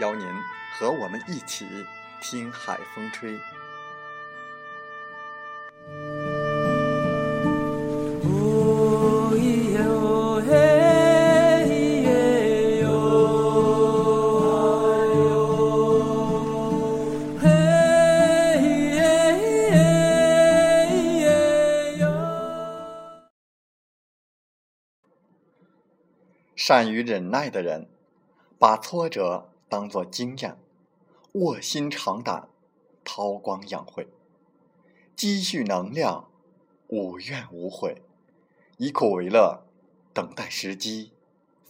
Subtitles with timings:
[0.00, 0.26] 邀您
[0.72, 1.86] 和我们一起
[2.20, 3.38] 听海风吹。
[26.56, 27.86] 善于忍耐的人，
[28.58, 29.53] 把挫折。
[29.74, 30.56] 当作经验，
[31.32, 32.48] 卧薪尝胆，
[33.04, 34.06] 韬光养晦，
[35.16, 36.28] 积蓄能量，
[36.86, 38.00] 无怨无悔，
[38.76, 39.64] 以苦为乐，
[40.12, 41.10] 等待时机，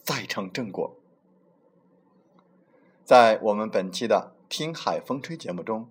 [0.02, 0.94] 再成正果。
[3.06, 5.88] 在我们本期的《听海风吹》节目中，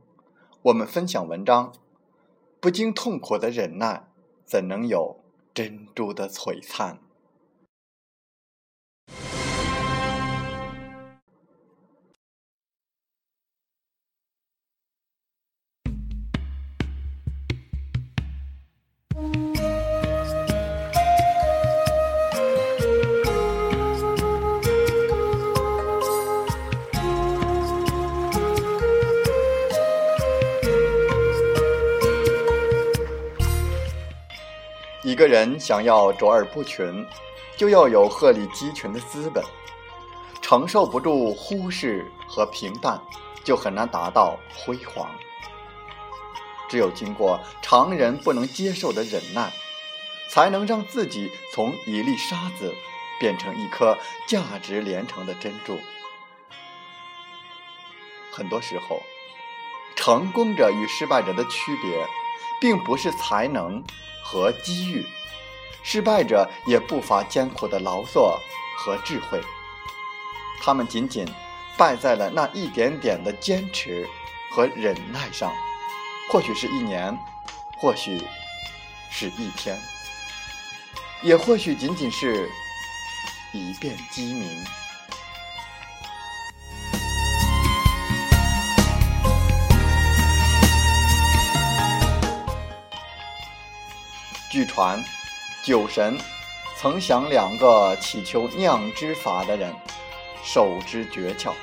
[0.61, 1.73] 我们分享文章：
[2.59, 4.05] 不经痛苦的忍耐，
[4.45, 5.17] 怎能有
[5.51, 6.99] 珍珠的璀璨？
[35.23, 37.07] 个人想要卓尔不群，
[37.55, 39.41] 就要有鹤立鸡群的资本。
[40.41, 43.01] 承受不住忽视和平淡，
[43.41, 45.09] 就很难达到辉煌。
[46.67, 49.53] 只有经过常人不能接受的忍耐，
[50.27, 52.75] 才能让自己从一粒沙子
[53.17, 53.97] 变成一颗
[54.27, 55.79] 价值连城的珍珠。
[58.29, 59.01] 很多时候，
[59.95, 62.05] 成功者与失败者的区别，
[62.63, 63.83] 并不是才能。
[64.25, 65.05] 和机遇，
[65.83, 68.39] 失败者也不乏艰苦的劳作
[68.77, 69.39] 和智慧。
[70.61, 71.27] 他们仅仅
[71.77, 74.07] 败在了那一点点的坚持
[74.49, 75.51] 和忍耐上，
[76.31, 77.15] 或许是一年，
[77.77, 78.25] 或许
[79.11, 79.77] 是一天，
[81.21, 82.49] 也或许仅仅是
[83.51, 84.65] 一片鸡鸣。
[94.53, 95.03] 据传，
[95.63, 96.15] 酒神
[96.77, 99.73] 曾想两个祈求酿之法的人，
[100.43, 101.53] 授之诀窍：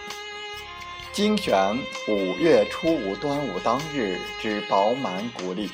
[1.13, 1.79] 精选
[2.09, 5.71] 五月初五端午当日之饱满谷粒，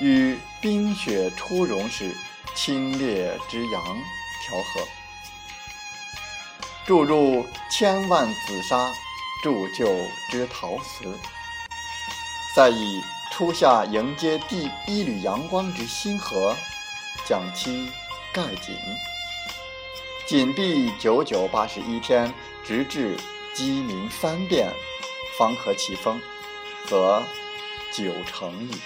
[0.00, 2.12] 与冰雪初融时
[2.52, 3.80] 清冽之阳
[4.44, 4.88] 调和，
[6.84, 8.90] 注入千万紫砂
[9.44, 9.86] 铸就
[10.32, 11.16] 之陶瓷，
[12.56, 13.00] 再以。
[13.30, 16.54] 初夏迎接第一缕阳光之星河，
[17.24, 17.88] 将其
[18.34, 18.76] 盖紧，
[20.26, 22.34] 紧闭九九八十一天，
[22.64, 23.16] 直至
[23.54, 24.70] 鸡鸣三遍，
[25.38, 26.20] 方可起风，
[26.86, 27.22] 则
[27.96, 28.78] 九成矣。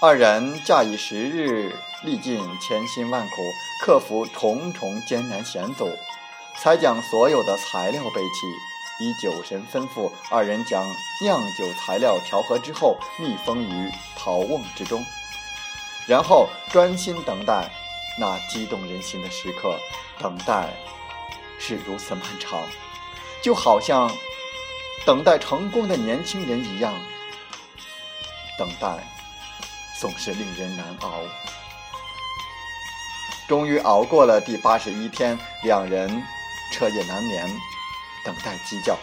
[0.00, 3.36] 二人驾以十日，历尽千辛万苦，
[3.80, 5.88] 克服重重艰难险阻，
[6.60, 8.71] 才将所有的材料备齐。
[9.00, 10.84] 依酒神吩咐，二人将
[11.22, 15.04] 酿酒材料调和之后，密封于陶瓮之中，
[16.06, 17.70] 然后专心等待
[18.18, 19.78] 那激动人心的时刻。
[20.20, 20.68] 等待
[21.58, 22.62] 是如此漫长，
[23.42, 24.08] 就好像
[25.04, 26.94] 等待成功的年轻人一样。
[28.56, 28.98] 等待
[29.98, 31.22] 总是令人难熬。
[33.48, 36.22] 终于熬过了第八十一天，两人
[36.72, 37.50] 彻夜难眠。
[38.24, 38.98] 等待鸡叫。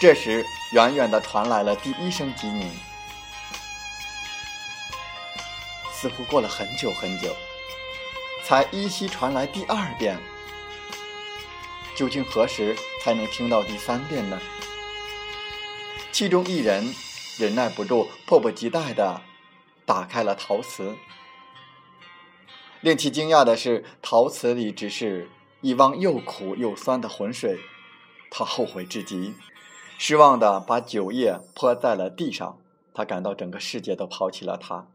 [0.00, 2.70] 这时，远远的传来了第一声鸡鸣。
[5.92, 7.36] 似乎过了很久很久，
[8.44, 10.18] 才依稀传来第二遍。
[11.94, 14.40] 究竟何时才能听到第三遍呢？
[16.10, 16.94] 其中一人
[17.36, 19.20] 忍耐不住，迫不及待地
[19.84, 20.96] 打开了陶瓷。
[22.80, 25.28] 令其惊讶的是，陶瓷里只是
[25.60, 27.60] 一汪又苦又酸的浑水。
[28.30, 29.34] 他后悔至极，
[29.98, 32.58] 失望的把酒液泼在了地上。
[32.94, 34.86] 他感到整个世界都抛弃了他。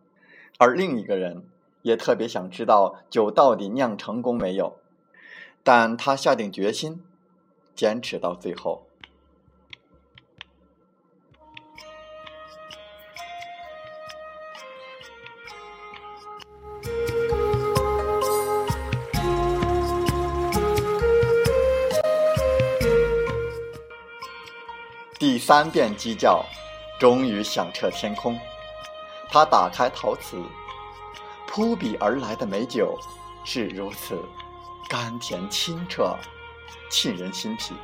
[0.58, 1.46] 而另一个人
[1.82, 4.78] 也特别想知道酒到底酿成功没有，
[5.64, 7.04] 但他下定决心，
[7.76, 8.88] 坚持到最后。
[25.48, 26.44] 三遍鸡叫，
[27.00, 28.36] 终于响彻天空。
[29.30, 30.42] 他打开陶瓷，
[31.46, 32.98] 扑鼻而来的美酒
[33.44, 34.20] 是如此
[34.90, 36.18] 甘甜清澈，
[36.90, 37.76] 沁人心脾。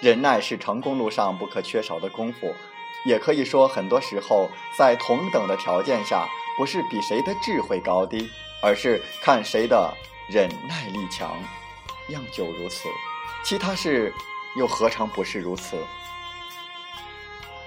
[0.00, 2.54] 忍耐是成功路上不可缺少的功夫，
[3.04, 8.28] 也可以说，很多时候在同等的条件下，不是比谁的智慧高低，
[8.62, 9.94] 而是看谁的。
[10.30, 11.42] 忍耐力强，
[12.06, 12.86] 酿酒如此，
[13.42, 14.12] 其他事
[14.56, 15.78] 又何尝不是如此？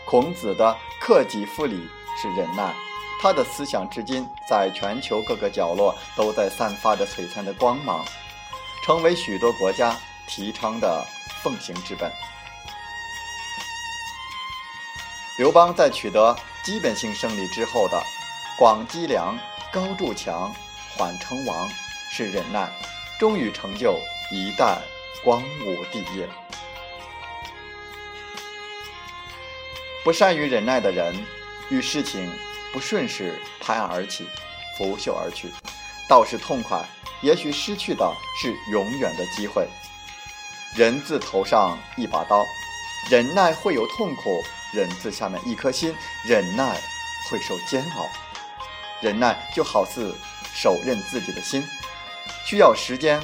[0.05, 1.89] 孔子的克己复礼
[2.21, 2.71] 是忍耐，
[3.19, 8.05] 他的思想至今在全球各个角落都在散发着璀璨的光芒，
[8.83, 11.03] 成为许多国家提倡的
[11.41, 12.11] 奉行之本。
[15.41, 17.99] 刘邦在取得基本性胜利之后的
[18.59, 19.35] 广积粮、
[19.73, 20.53] 高筑墙、
[20.95, 21.67] 缓称王。
[22.11, 22.69] 是忍耐，
[23.17, 23.99] 终于成就
[24.31, 24.77] 一代
[25.23, 26.29] 光武帝业。
[30.03, 31.25] 不善于忍耐的人，
[31.71, 32.31] 遇事情
[32.71, 34.27] 不顺势拍案而起，
[34.77, 35.51] 拂袖而去，
[36.07, 36.87] 倒是痛快。
[37.21, 39.67] 也许失去的是永远的机会。
[40.75, 42.45] 人字头上一把刀，
[43.09, 44.43] 忍耐会有痛苦；
[44.73, 45.95] 人字下面一颗心，
[46.25, 46.79] 忍耐
[47.29, 48.07] 会受煎熬。
[49.01, 50.15] 忍耐就好似
[50.53, 51.63] 手刃自己的心。
[52.45, 53.19] 需要时间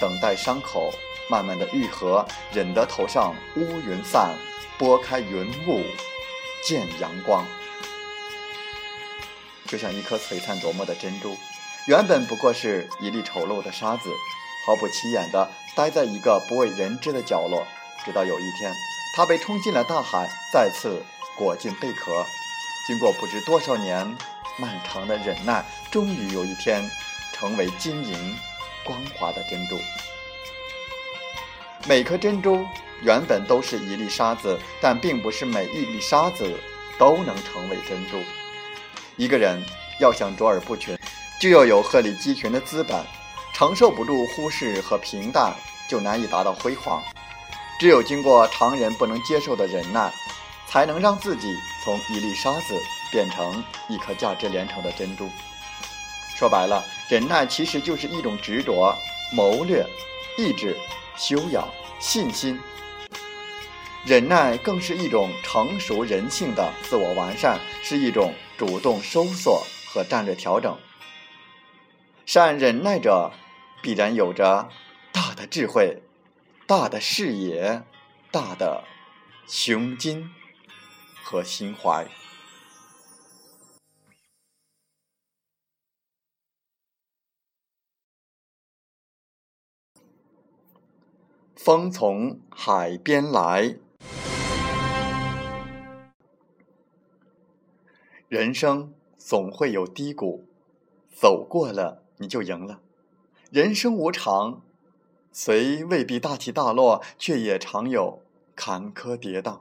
[0.00, 0.92] 等待伤口
[1.30, 4.36] 慢慢的愈合，忍得头上乌云散，
[4.78, 5.84] 拨开云雾
[6.66, 7.46] 见阳光。
[9.66, 11.36] 就像一颗璀璨夺目的珍珠，
[11.86, 14.10] 原本不过是一粒丑陋的沙子，
[14.66, 17.66] 毫不起眼的待在一个不为人知的角落，
[18.04, 18.72] 直到有一天，
[19.14, 21.02] 它被冲进了大海，再次
[21.36, 22.24] 裹进贝壳，
[22.86, 24.16] 经过不知多少年
[24.58, 26.90] 漫长的忍耐，终于有一天
[27.32, 28.36] 成为晶莹。
[28.84, 29.78] 光滑的珍珠，
[31.86, 32.66] 每颗珍珠
[33.00, 36.58] 原本都是一粒沙子，但并不是每一粒沙子
[36.98, 38.16] 都能成为珍珠。
[39.16, 39.62] 一个人
[40.00, 40.98] 要想卓尔不群，
[41.40, 43.04] 就要有鹤立鸡群的资本；
[43.54, 45.54] 承受不住忽视和平淡，
[45.88, 47.00] 就难以达到辉煌。
[47.82, 50.14] 只有经过常人不能接受的忍耐，
[50.68, 55.28] 才能让自己从一粒沙子变成一颗价值连城的珍珠。
[56.36, 58.96] 说白了，忍耐其实就是一种执着、
[59.32, 59.84] 谋略、
[60.38, 60.76] 意志、
[61.16, 62.56] 修养、信心。
[64.04, 69.60] 忍耐更是一种成熟人性的自我完善，是一种主动收缩
[69.92, 70.78] 和战略调整。
[72.26, 73.32] 善忍耐者，
[73.82, 74.68] 必然有着
[75.10, 76.00] 大的智慧、
[76.74, 77.84] 大的视野、
[78.30, 78.84] 大的
[79.46, 80.30] 胸襟
[81.22, 82.08] 和心怀。
[91.54, 93.76] 风从海边来，
[98.28, 100.48] 人生总会有低谷，
[101.10, 102.80] 走过了你就赢了。
[103.50, 104.62] 人生无常，
[105.32, 108.20] 虽未必大起大落，却也常有
[108.54, 109.60] 坎坷跌宕。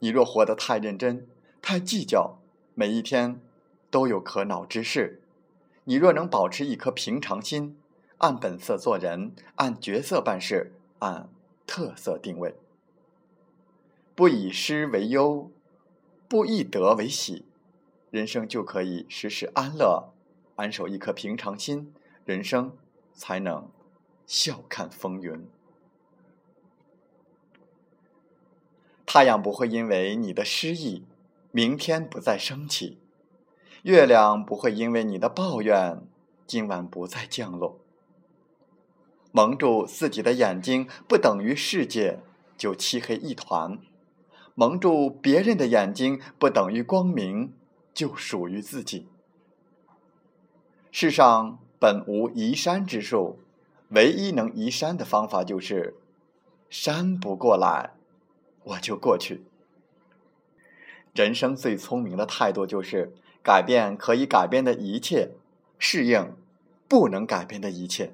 [0.00, 1.26] 你若活得太认真、
[1.62, 2.38] 太计较，
[2.74, 3.40] 每一天
[3.90, 5.20] 都有可恼之事；
[5.84, 7.78] 你若能保持一颗平常心，
[8.18, 10.74] 按本色做人，按角色办事。
[11.00, 11.28] 按
[11.64, 12.56] 特色定位，
[14.16, 15.48] 不以失为忧，
[16.26, 17.44] 不以得为喜，
[18.10, 20.12] 人生就可以时时安乐，
[20.56, 22.72] 安守一颗平常心，人生
[23.14, 23.70] 才能
[24.28, 25.48] 笑看风云。
[29.06, 31.06] 太阳不会因为你的失意，
[31.50, 32.98] 明天不再升起；
[33.84, 36.02] 月亮不会因为你的抱怨，
[36.46, 37.80] 今晚不再降落。
[39.32, 42.20] 蒙住自己的眼睛，不等于世界
[42.58, 43.78] 就漆黑一团；
[44.54, 47.54] 蒙住别人的眼睛，不等于光明
[47.94, 49.08] 就属于自己。
[50.90, 53.38] 世上本无移山之术，
[53.90, 55.96] 唯一能移山的方法就是：
[56.68, 57.94] 山不过来，
[58.64, 59.44] 我就过去。
[61.14, 65.30] 人生最聪明的态度就是改变可以改变的一切，
[65.78, 66.36] 适应
[66.86, 68.12] 不能改变的一切。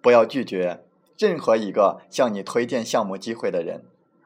[0.00, 0.84] 不要拒绝
[1.16, 3.84] 任何一个向你推荐项目机会的人，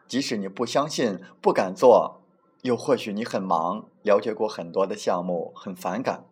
[0.09, 2.21] 即使你不相信、不敢做，
[2.63, 6.25] 又或许你很忙，了解过很多的项目，很反感，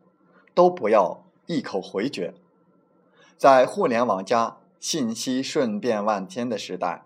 [0.54, 2.32] 都不要一口回绝。
[3.36, 7.02] 在互联网加信息瞬变万千的时代。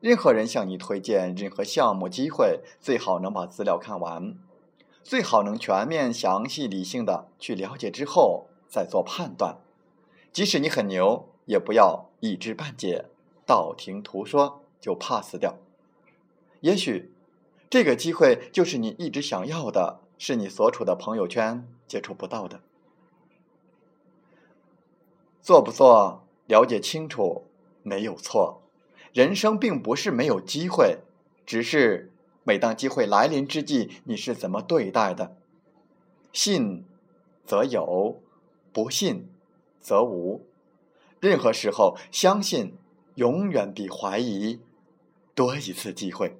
[0.00, 4.36] 任何人向你推荐任何项目机会，最好能把资料看完，
[5.04, 9.58] 最好能全面、详细、理性的去了解之后再做判断。
[10.32, 13.06] 即使你很牛，也不要一知半解、
[13.46, 15.54] 道听途说就 pass 掉。
[16.60, 17.14] 也许
[17.70, 22.60] 这个机会就是你一直想要的，是你所处的朋友圈接触不到的。
[25.44, 27.44] 做不做，了解清楚，
[27.82, 28.62] 没有错。
[29.12, 31.00] 人生并不是没有机会，
[31.44, 32.10] 只是
[32.44, 35.36] 每当机会来临之际，你是怎么对待的？
[36.32, 36.86] 信
[37.44, 38.22] 则有，
[38.72, 39.28] 不信
[39.82, 40.46] 则无。
[41.20, 42.78] 任何时候，相信
[43.16, 44.60] 永远比怀疑
[45.34, 46.38] 多一次机会。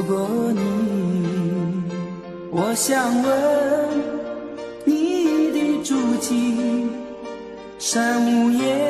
[0.00, 1.82] 如果你
[2.50, 3.30] 我想问
[4.86, 6.88] 你的足迹
[7.78, 8.89] 山无言。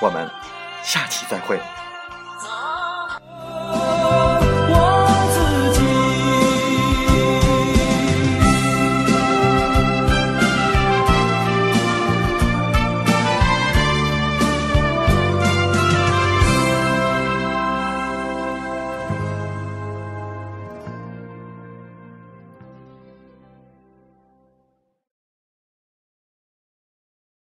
[0.00, 0.28] 我们
[0.82, 1.60] 下期再会。